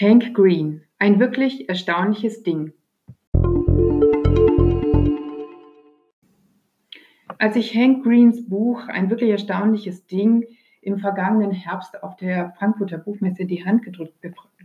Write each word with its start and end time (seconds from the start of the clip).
Hank 0.00 0.32
Green, 0.32 0.80
ein 0.98 1.20
wirklich 1.20 1.68
erstaunliches 1.68 2.42
Ding. 2.42 2.72
Als 7.36 7.54
ich 7.56 7.74
Hank 7.74 8.02
Greens 8.02 8.48
Buch, 8.48 8.88
ein 8.88 9.10
wirklich 9.10 9.28
erstaunliches 9.28 10.06
Ding, 10.06 10.46
im 10.80 11.00
vergangenen 11.00 11.50
Herbst 11.50 12.02
auf 12.02 12.16
der 12.16 12.54
Frankfurter 12.58 12.96
Buchmesse 12.96 13.44
die 13.44 13.66
Hand 13.66 13.82
gedrückt 13.82 14.14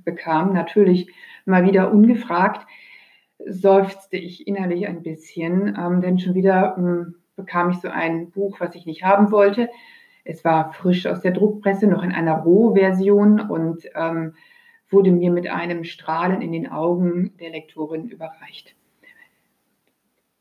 bekam, 0.05 0.53
natürlich 0.53 1.11
mal 1.43 1.65
wieder 1.65 1.91
ungefragt, 1.91 2.65
seufzte 3.45 4.15
ich 4.15 4.47
innerlich 4.47 4.87
ein 4.87 5.03
bisschen, 5.03 5.77
ähm, 5.77 5.99
denn 5.99 6.17
schon 6.17 6.33
wieder 6.33 6.75
ähm, 6.77 7.15
bekam 7.35 7.71
ich 7.71 7.81
so 7.81 7.89
ein 7.89 8.31
Buch, 8.31 8.61
was 8.61 8.73
ich 8.73 8.85
nicht 8.85 9.03
haben 9.03 9.31
wollte. 9.31 9.67
Es 10.23 10.45
war 10.45 10.71
frisch 10.71 11.05
aus 11.07 11.19
der 11.19 11.31
Druckpresse, 11.31 11.87
noch 11.87 12.03
in 12.03 12.13
einer 12.13 12.37
Rohversion 12.37 13.41
und 13.41 13.83
ähm, 13.95 14.33
wurde 14.89 15.11
mir 15.11 15.31
mit 15.31 15.47
einem 15.47 15.83
Strahlen 15.83 16.41
in 16.41 16.51
den 16.51 16.71
Augen 16.71 17.33
der 17.39 17.49
Lektorin 17.49 18.07
überreicht. 18.09 18.75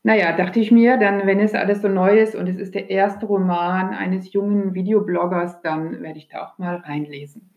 Naja, 0.03 0.37
dachte 0.37 0.59
ich 0.59 0.71
mir, 0.71 0.97
dann, 0.97 1.25
wenn 1.25 1.39
es 1.39 1.55
alles 1.55 1.81
so 1.81 1.87
neu 1.87 2.19
ist 2.19 2.35
und 2.35 2.47
es 2.47 2.57
ist 2.57 2.75
der 2.75 2.91
erste 2.91 3.25
Roman 3.25 3.89
eines 3.89 4.33
jungen 4.33 4.75
Videobloggers, 4.75 5.61
dann 5.61 6.01
werde 6.03 6.19
ich 6.19 6.27
da 6.27 6.45
auch 6.45 6.59
mal 6.59 6.75
reinlesen. 6.75 7.49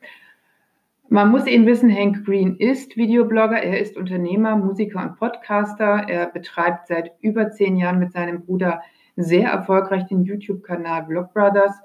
Man 1.11 1.31
muss 1.31 1.47
eben 1.47 1.67
wissen, 1.67 1.95
Hank 1.95 2.25
Green 2.25 2.57
ist 2.57 2.97
Videoblogger, 2.97 3.63
er 3.63 3.81
ist 3.81 3.97
Unternehmer, 3.97 4.57
Musiker 4.57 5.03
und 5.03 5.17
Podcaster. 5.17 6.07
Er 6.09 6.27
betreibt 6.27 6.87
seit 6.87 7.13
über 7.21 7.51
zehn 7.51 7.77
Jahren 7.77 7.99
mit 7.99 8.13
seinem 8.13 8.43
Bruder 8.43 8.83
sehr 9.17 9.51
erfolgreich 9.51 10.07
den 10.07 10.23
YouTube-Kanal 10.23 11.07
Vlogbrothers 11.07 11.81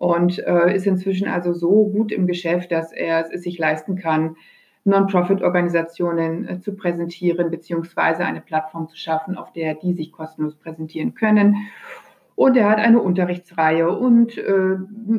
und 0.00 0.38
äh, 0.38 0.74
ist 0.74 0.86
inzwischen 0.86 1.28
also 1.28 1.52
so 1.52 1.86
gut 1.88 2.10
im 2.10 2.26
Geschäft, 2.26 2.72
dass 2.72 2.90
er 2.90 3.30
es 3.30 3.42
sich 3.42 3.58
leisten 3.58 3.96
kann, 3.96 4.36
Non-Profit-Organisationen 4.84 6.48
äh, 6.48 6.58
zu 6.58 6.74
präsentieren, 6.74 7.50
beziehungsweise 7.50 8.24
eine 8.24 8.40
Plattform 8.40 8.88
zu 8.88 8.96
schaffen, 8.96 9.36
auf 9.36 9.52
der 9.52 9.74
die 9.74 9.92
sich 9.92 10.10
kostenlos 10.10 10.56
präsentieren 10.56 11.14
können. 11.14 11.68
Und 12.34 12.56
er 12.56 12.70
hat 12.70 12.78
eine 12.78 12.98
Unterrichtsreihe 12.98 13.94
und 13.94 14.38
äh, 14.38 14.76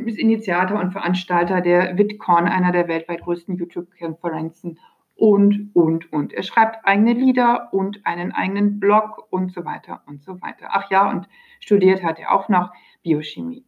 ist 0.07 0.17
Initiator 0.17 0.79
und 0.79 0.93
Veranstalter 0.93 1.61
der 1.61 1.95
VidCon, 1.95 2.47
einer 2.47 2.71
der 2.71 2.87
weltweit 2.87 3.21
größten 3.21 3.57
YouTube-Konferenzen 3.57 4.79
und, 5.13 5.69
und, 5.75 6.11
und. 6.11 6.33
Er 6.33 6.41
schreibt 6.41 6.87
eigene 6.87 7.13
Lieder 7.13 7.71
und 7.71 8.03
einen 8.07 8.31
eigenen 8.31 8.79
Blog 8.79 9.27
und 9.29 9.53
so 9.53 9.63
weiter 9.63 10.01
und 10.07 10.23
so 10.23 10.41
weiter. 10.41 10.69
Ach 10.71 10.89
ja, 10.89 11.07
und 11.07 11.29
studiert 11.59 12.01
hat 12.01 12.17
er 12.17 12.31
auch 12.31 12.49
noch 12.49 12.71
Biochemie. 13.03 13.63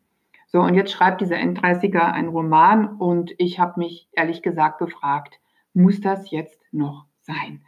So, 0.54 0.62
und 0.62 0.76
jetzt 0.76 0.92
schreibt 0.92 1.20
dieser 1.20 1.38
N30er 1.38 2.12
einen 2.12 2.30
Roman 2.30 2.86
und 2.98 3.34
ich 3.40 3.60
habe 3.60 3.80
mich 3.80 4.08
ehrlich 4.12 4.44
gesagt 4.44 4.78
gefragt, 4.78 5.40
muss 5.74 6.00
das 6.00 6.30
jetzt 6.30 6.62
noch 6.72 7.08
sein? 7.22 7.62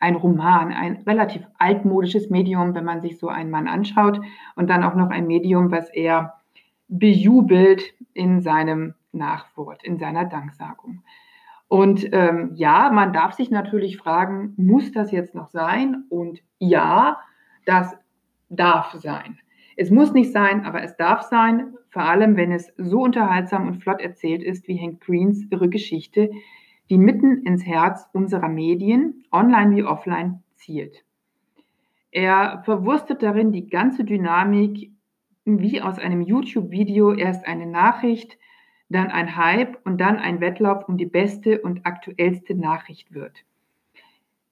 Ein 0.00 0.16
Roman, 0.16 0.72
ein 0.72 1.02
relativ 1.06 1.46
altmodisches 1.58 2.30
Medium, 2.30 2.74
wenn 2.74 2.86
man 2.86 3.02
sich 3.02 3.18
so 3.18 3.28
einen 3.28 3.50
Mann 3.50 3.68
anschaut 3.68 4.18
und 4.56 4.70
dann 4.70 4.82
auch 4.82 4.94
noch 4.94 5.10
ein 5.10 5.26
Medium, 5.26 5.70
was 5.70 5.90
er 5.90 6.40
bejubelt 6.88 7.92
in 8.14 8.40
seinem 8.40 8.94
Nachwort, 9.12 9.84
in 9.84 9.98
seiner 9.98 10.24
Danksagung. 10.24 11.02
Und 11.68 12.08
ähm, 12.14 12.52
ja, 12.54 12.90
man 12.90 13.12
darf 13.12 13.34
sich 13.34 13.50
natürlich 13.50 13.98
fragen, 13.98 14.54
muss 14.56 14.90
das 14.90 15.12
jetzt 15.12 15.34
noch 15.34 15.50
sein? 15.50 16.04
Und 16.08 16.42
ja, 16.58 17.18
das 17.66 17.94
darf 18.48 18.94
sein. 18.94 19.38
Es 19.76 19.90
muss 19.90 20.12
nicht 20.12 20.32
sein, 20.32 20.64
aber 20.64 20.82
es 20.82 20.96
darf 20.96 21.22
sein, 21.22 21.74
vor 21.90 22.02
allem 22.02 22.36
wenn 22.36 22.52
es 22.52 22.72
so 22.76 23.02
unterhaltsam 23.02 23.66
und 23.66 23.82
flott 23.82 24.00
erzählt 24.00 24.42
ist 24.42 24.68
wie 24.68 24.78
Hank 24.78 25.00
Greens 25.00 25.46
irre 25.50 25.68
Geschichte, 25.68 26.30
die 26.90 26.98
mitten 26.98 27.42
ins 27.46 27.64
Herz 27.64 28.08
unserer 28.12 28.48
Medien, 28.48 29.24
online 29.32 29.76
wie 29.76 29.84
offline, 29.84 30.42
zielt. 30.56 31.04
Er 32.10 32.62
verwurstet 32.64 33.22
darin 33.22 33.52
die 33.52 33.68
ganze 33.68 34.04
Dynamik 34.04 34.90
wie 35.44 35.80
aus 35.80 35.98
einem 35.98 36.20
YouTube-Video 36.20 37.14
erst 37.14 37.46
eine 37.46 37.66
Nachricht, 37.66 38.38
dann 38.90 39.08
ein 39.08 39.36
Hype 39.36 39.78
und 39.84 40.00
dann 40.00 40.18
ein 40.18 40.40
Wettlauf 40.40 40.88
um 40.88 40.98
die 40.98 41.06
beste 41.06 41.62
und 41.62 41.86
aktuellste 41.86 42.54
Nachricht 42.54 43.12
wird. 43.14 43.44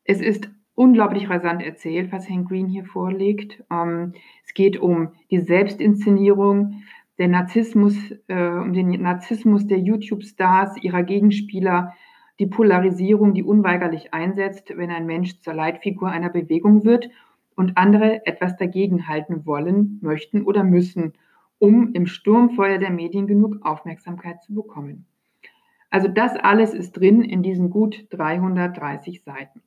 Es 0.04 0.20
ist 0.20 0.50
unglaublich 0.74 1.28
rasant 1.28 1.62
erzählt, 1.62 2.12
was 2.12 2.28
Hank 2.28 2.48
Green 2.48 2.66
hier 2.66 2.84
vorlegt. 2.84 3.62
Ähm, 3.70 4.14
es 4.44 4.54
geht 4.54 4.78
um 4.78 5.10
die 5.30 5.40
Selbstinszenierung, 5.40 6.82
der 7.18 7.28
Narzissmus, 7.28 7.96
äh, 8.28 8.48
um 8.48 8.72
den 8.72 9.02
Narzissmus 9.02 9.66
der 9.66 9.78
YouTube-Stars, 9.78 10.82
ihrer 10.82 11.02
Gegenspieler, 11.02 11.92
die 12.38 12.46
Polarisierung, 12.46 13.34
die 13.34 13.44
unweigerlich 13.44 14.14
einsetzt, 14.14 14.72
wenn 14.74 14.90
ein 14.90 15.04
Mensch 15.04 15.40
zur 15.40 15.52
Leitfigur 15.52 16.08
einer 16.08 16.30
Bewegung 16.30 16.84
wird 16.84 17.10
und 17.54 17.76
andere 17.76 18.26
etwas 18.26 18.56
dagegen 18.56 19.06
halten 19.06 19.44
wollen, 19.44 19.98
möchten 20.00 20.44
oder 20.44 20.64
müssen, 20.64 21.12
um 21.58 21.92
im 21.92 22.06
Sturmfeuer 22.06 22.78
der 22.78 22.90
Medien 22.90 23.26
genug 23.26 23.58
Aufmerksamkeit 23.62 24.42
zu 24.42 24.54
bekommen. 24.54 25.04
Also 25.90 26.08
das 26.08 26.36
alles 26.36 26.72
ist 26.72 26.92
drin 26.92 27.22
in 27.22 27.42
diesen 27.42 27.68
gut 27.68 28.06
330 28.10 29.22
Seiten. 29.22 29.60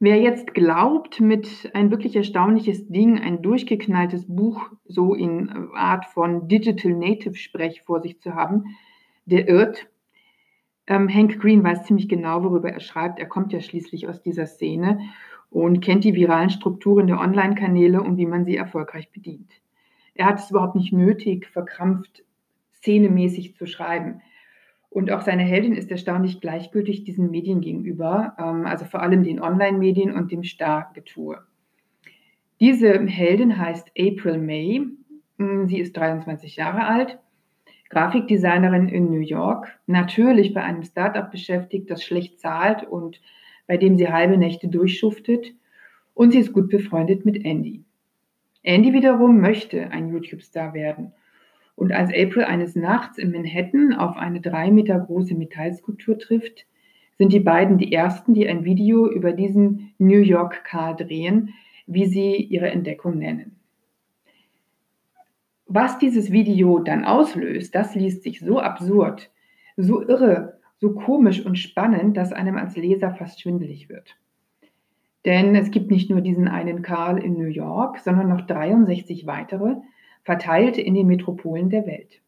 Wer 0.00 0.20
jetzt 0.20 0.54
glaubt, 0.54 1.20
mit 1.20 1.70
ein 1.74 1.90
wirklich 1.90 2.14
erstaunliches 2.14 2.86
Ding, 2.86 3.18
ein 3.18 3.42
durchgeknalltes 3.42 4.26
Buch 4.28 4.70
so 4.84 5.12
in 5.14 5.70
Art 5.74 6.06
von 6.06 6.46
Digital 6.46 6.92
Native 6.92 7.34
Sprech 7.34 7.82
vor 7.82 8.00
sich 8.00 8.20
zu 8.20 8.34
haben, 8.34 8.76
der 9.26 9.48
irrt 9.48 9.88
ähm, 10.88 11.12
Hank 11.12 11.40
Green 11.40 11.62
weiß 11.62 11.84
ziemlich 11.84 12.08
genau, 12.08 12.42
worüber 12.42 12.70
er 12.70 12.80
schreibt. 12.80 13.18
Er 13.18 13.26
kommt 13.26 13.52
ja 13.52 13.60
schließlich 13.60 14.08
aus 14.08 14.22
dieser 14.22 14.46
Szene 14.46 15.00
und 15.50 15.80
kennt 15.80 16.04
die 16.04 16.14
viralen 16.14 16.50
Strukturen 16.50 17.06
der 17.06 17.20
Online-Kanäle 17.20 18.00
und 18.00 18.16
wie 18.16 18.26
man 18.26 18.44
sie 18.44 18.56
erfolgreich 18.56 19.10
bedient. 19.10 19.50
Er 20.14 20.26
hat 20.26 20.38
es 20.38 20.50
überhaupt 20.50 20.76
nicht 20.76 20.92
nötig, 20.92 21.46
verkrampft, 21.46 22.24
szenemäßig 22.72 23.56
zu 23.56 23.66
schreiben. 23.66 24.22
Und 24.90 25.10
auch 25.10 25.20
seine 25.20 25.42
Heldin 25.42 25.74
ist 25.74 25.90
erstaunlich 25.90 26.40
gleichgültig 26.40 27.04
diesen 27.04 27.30
Medien 27.30 27.60
gegenüber, 27.60 28.34
ähm, 28.38 28.66
also 28.66 28.84
vor 28.84 29.02
allem 29.02 29.22
den 29.22 29.40
Online-Medien 29.40 30.12
und 30.12 30.32
dem 30.32 30.42
Stargetue. 30.42 31.38
Diese 32.60 32.98
Heldin 33.06 33.58
heißt 33.58 33.92
April 33.98 34.38
May. 34.38 34.86
Sie 35.66 35.78
ist 35.78 35.96
23 35.96 36.56
Jahre 36.56 36.84
alt 36.86 37.18
Grafikdesignerin 37.90 38.88
in 38.88 39.10
New 39.10 39.20
York, 39.20 39.78
natürlich 39.86 40.52
bei 40.52 40.62
einem 40.62 40.82
Startup 40.82 41.30
beschäftigt, 41.30 41.90
das 41.90 42.04
schlecht 42.04 42.38
zahlt 42.38 42.84
und 42.84 43.20
bei 43.66 43.76
dem 43.76 43.96
sie 43.96 44.08
halbe 44.08 44.36
Nächte 44.36 44.68
durchschuftet. 44.68 45.54
Und 46.14 46.32
sie 46.32 46.38
ist 46.38 46.52
gut 46.52 46.68
befreundet 46.68 47.24
mit 47.24 47.44
Andy. 47.44 47.84
Andy 48.62 48.92
wiederum 48.92 49.40
möchte 49.40 49.90
ein 49.90 50.08
YouTube-Star 50.08 50.74
werden. 50.74 51.12
Und 51.78 51.92
als 51.92 52.10
April 52.10 52.42
eines 52.42 52.74
Nachts 52.74 53.18
in 53.18 53.30
Manhattan 53.30 53.94
auf 53.94 54.16
eine 54.16 54.40
drei 54.40 54.72
Meter 54.72 54.98
große 54.98 55.36
Metallskulptur 55.36 56.18
trifft, 56.18 56.66
sind 57.18 57.32
die 57.32 57.38
beiden 57.38 57.78
die 57.78 57.92
ersten, 57.92 58.34
die 58.34 58.48
ein 58.48 58.64
Video 58.64 59.08
über 59.08 59.30
diesen 59.30 59.94
New 59.96 60.18
York 60.18 60.64
Car 60.64 60.96
drehen, 60.96 61.54
wie 61.86 62.06
sie 62.06 62.34
ihre 62.34 62.68
Entdeckung 62.68 63.16
nennen. 63.18 63.60
Was 65.66 66.00
dieses 66.00 66.32
Video 66.32 66.80
dann 66.80 67.04
auslöst, 67.04 67.76
das 67.76 67.94
liest 67.94 68.24
sich 68.24 68.40
so 68.40 68.58
absurd, 68.58 69.30
so 69.76 70.02
irre, 70.02 70.58
so 70.78 70.94
komisch 70.94 71.46
und 71.46 71.60
spannend, 71.60 72.16
dass 72.16 72.32
einem 72.32 72.56
als 72.56 72.76
Leser 72.76 73.14
fast 73.14 73.40
schwindelig 73.40 73.88
wird. 73.88 74.16
Denn 75.24 75.54
es 75.54 75.70
gibt 75.70 75.92
nicht 75.92 76.10
nur 76.10 76.22
diesen 76.22 76.48
einen 76.48 76.82
Karl 76.82 77.18
in 77.18 77.34
New 77.34 77.46
York, 77.46 78.00
sondern 78.00 78.28
noch 78.28 78.40
63 78.48 79.28
weitere, 79.28 79.76
verteilt 80.28 80.78
in 80.78 80.94
den 80.94 81.06
Metropolen 81.06 81.70
der 81.70 81.86
Welt. 81.86 82.20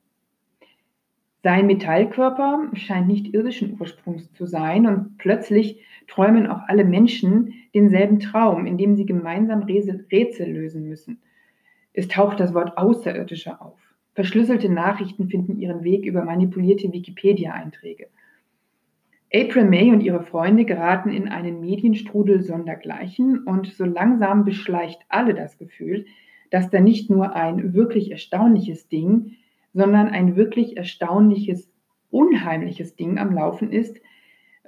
Sein 1.43 1.67
Metallkörper 1.67 2.71
scheint 2.75 3.09
nicht 3.09 3.35
irdischen 3.35 3.77
Ursprungs 3.79 4.33
zu 4.33 4.47
sein 4.47 4.87
und 4.87 5.19
plötzlich 5.19 5.85
träumen 6.09 6.47
auch 6.47 6.61
alle 6.67 6.85
Menschen 6.85 7.55
denselben 7.75 8.19
Traum, 8.21 8.67
in 8.67 8.77
dem 8.77 8.97
sie 8.97 9.07
gemeinsam 9.07 9.63
Rätsel 9.63 10.51
lösen 10.51 10.89
müssen 10.89 11.21
es 11.93 12.09
taucht 12.09 12.41
das 12.41 12.55
Wort 12.55 12.79
Außerirdischer 12.79 13.61
auf. 13.61 13.79
Verschlüsselte 14.15 14.69
Nachrichten 14.69 15.29
finden 15.29 15.59
ihren 15.59 15.83
Weg 15.83 16.05
über 16.05 16.25
manipulierte 16.25 16.93
Wikipedia-Einträge. 16.93 18.09
April 19.33 19.65
May 19.65 19.91
und 19.93 20.01
ihre 20.01 20.23
Freunde 20.23 20.65
geraten 20.65 21.11
in 21.11 21.29
einen 21.29 21.61
Medienstrudel 21.61 22.43
sondergleichen 22.43 23.45
und 23.45 23.69
so 23.69 23.85
langsam 23.85 24.45
beschleicht 24.45 25.01
alle 25.09 25.35
das 25.35 25.59
Gefühl, 25.59 26.07
dass 26.51 26.71
da 26.71 26.81
nicht 26.81 27.11
nur 27.11 27.35
ein 27.35 27.75
wirklich 27.75 28.11
erstaunliches 28.11 28.89
Ding, 28.89 29.37
sondern 29.73 30.09
ein 30.09 30.37
wirklich 30.37 30.77
erstaunliches, 30.77 31.71
unheimliches 32.11 32.97
Ding 32.97 33.19
am 33.19 33.33
Laufen 33.33 33.73
ist, 33.73 34.01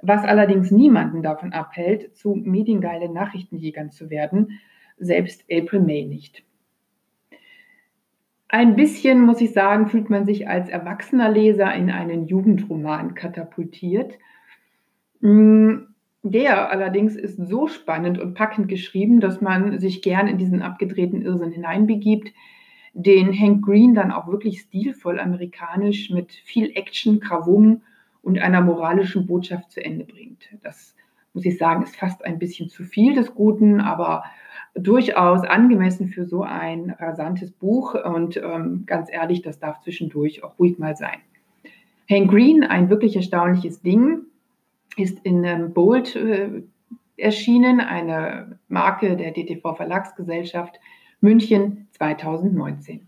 was 0.01 0.23
allerdings 0.23 0.71
niemanden 0.71 1.23
davon 1.23 1.53
abhält, 1.53 2.15
zu 2.15 2.35
mediengeilen 2.35 3.13
Nachrichtenjägern 3.13 3.91
zu 3.91 4.09
werden, 4.09 4.59
selbst 4.97 5.45
April 5.51 5.81
May 5.81 6.05
nicht. 6.05 6.43
Ein 8.49 8.75
bisschen, 8.75 9.21
muss 9.21 9.41
ich 9.41 9.51
sagen, 9.51 9.87
fühlt 9.87 10.09
man 10.09 10.25
sich 10.25 10.47
als 10.47 10.69
erwachsener 10.69 11.29
Leser 11.31 11.73
in 11.73 11.89
einen 11.89 12.27
Jugendroman 12.27 13.15
katapultiert. 13.15 14.19
Mm, 15.21 15.92
der 16.23 16.71
allerdings 16.71 17.15
ist 17.15 17.37
so 17.37 17.67
spannend 17.67 18.17
und 18.17 18.33
packend 18.33 18.69
geschrieben, 18.69 19.19
dass 19.19 19.41
man 19.41 19.79
sich 19.79 20.01
gern 20.01 20.27
in 20.27 20.37
diesen 20.37 20.61
abgedrehten 20.61 21.21
Irrsinn 21.21 21.51
hineinbegibt, 21.51 22.31
den 22.93 23.37
Hank 23.37 23.65
Green 23.65 23.93
dann 23.93 24.11
auch 24.11 24.27
wirklich 24.27 24.61
stilvoll 24.61 25.19
amerikanisch 25.19 26.09
mit 26.11 26.31
viel 26.31 26.71
Action, 26.75 27.19
Krawum 27.19 27.81
und 28.21 28.39
einer 28.39 28.61
moralischen 28.61 29.27
Botschaft 29.27 29.71
zu 29.71 29.83
Ende 29.83 30.05
bringt. 30.05 30.47
Das 30.63 30.95
muss 31.33 31.45
ich 31.45 31.57
sagen, 31.57 31.83
ist 31.83 31.97
fast 31.97 32.23
ein 32.23 32.39
bisschen 32.39 32.69
zu 32.69 32.83
viel 32.83 33.15
des 33.15 33.33
Guten, 33.33 33.81
aber 33.81 34.23
durchaus 34.75 35.43
angemessen 35.43 36.07
für 36.07 36.25
so 36.25 36.43
ein 36.43 36.91
rasantes 36.91 37.51
Buch. 37.51 37.95
Und 37.95 38.37
ähm, 38.37 38.83
ganz 38.85 39.11
ehrlich, 39.11 39.41
das 39.41 39.59
darf 39.59 39.81
zwischendurch 39.81 40.43
auch 40.43 40.57
ruhig 40.57 40.77
mal 40.77 40.95
sein. 40.95 41.19
Hank 42.09 42.29
Green, 42.29 42.63
ein 42.63 42.89
wirklich 42.89 43.15
erstaunliches 43.15 43.81
Ding, 43.81 44.21
ist 44.97 45.19
in 45.23 45.43
ähm, 45.43 45.73
Bold 45.73 46.15
äh, 46.15 46.63
erschienen, 47.17 47.79
eine 47.79 48.59
Marke 48.67 49.15
der 49.15 49.31
DTV 49.31 49.75
Verlagsgesellschaft 49.75 50.79
München 51.21 51.87
2019. 51.91 53.07